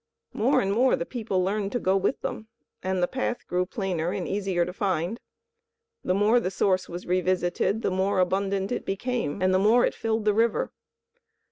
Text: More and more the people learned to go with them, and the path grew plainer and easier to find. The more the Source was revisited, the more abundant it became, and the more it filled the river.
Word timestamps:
More 0.33 0.61
and 0.61 0.71
more 0.73 0.95
the 0.95 1.05
people 1.05 1.43
learned 1.43 1.71
to 1.73 1.79
go 1.79 1.95
with 1.95 2.21
them, 2.21 2.47
and 2.81 3.03
the 3.03 3.07
path 3.07 3.45
grew 3.45 3.67
plainer 3.67 4.09
and 4.11 4.27
easier 4.27 4.65
to 4.65 4.73
find. 4.73 5.19
The 6.03 6.15
more 6.15 6.39
the 6.39 6.49
Source 6.49 6.89
was 6.89 7.05
revisited, 7.05 7.83
the 7.83 7.91
more 7.91 8.17
abundant 8.19 8.71
it 8.71 8.83
became, 8.83 9.43
and 9.43 9.53
the 9.53 9.59
more 9.59 9.85
it 9.85 9.93
filled 9.93 10.25
the 10.25 10.33
river. 10.33 10.71